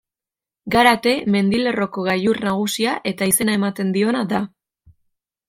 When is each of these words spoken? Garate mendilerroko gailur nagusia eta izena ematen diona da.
Garate 0.75 1.11
mendilerroko 1.35 2.05
gailur 2.07 2.41
nagusia 2.47 2.95
eta 3.13 3.29
izena 3.33 3.55
ematen 3.61 3.95
diona 3.99 4.25
da. 4.35 4.43